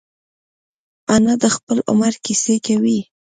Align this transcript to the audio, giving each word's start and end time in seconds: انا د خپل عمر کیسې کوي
انا 1.13 1.33
د 1.43 1.45
خپل 1.55 1.77
عمر 1.89 2.13
کیسې 2.25 2.55
کوي 2.65 2.99